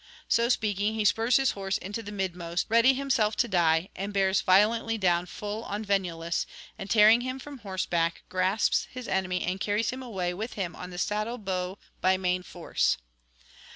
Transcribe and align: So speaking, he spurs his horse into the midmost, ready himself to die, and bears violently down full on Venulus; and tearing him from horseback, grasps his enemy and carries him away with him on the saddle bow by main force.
So 0.27 0.49
speaking, 0.49 0.95
he 0.95 1.05
spurs 1.05 1.37
his 1.37 1.51
horse 1.51 1.77
into 1.77 2.01
the 2.01 2.11
midmost, 2.11 2.65
ready 2.69 2.95
himself 2.95 3.35
to 3.35 3.47
die, 3.47 3.89
and 3.95 4.11
bears 4.11 4.41
violently 4.41 4.97
down 4.97 5.27
full 5.27 5.63
on 5.63 5.85
Venulus; 5.85 6.47
and 6.75 6.89
tearing 6.89 7.21
him 7.21 7.37
from 7.37 7.59
horseback, 7.59 8.23
grasps 8.27 8.87
his 8.89 9.07
enemy 9.07 9.43
and 9.43 9.59
carries 9.61 9.91
him 9.91 10.01
away 10.01 10.33
with 10.33 10.53
him 10.53 10.75
on 10.75 10.89
the 10.89 10.97
saddle 10.97 11.37
bow 11.37 11.77
by 12.01 12.17
main 12.17 12.41
force. 12.41 12.97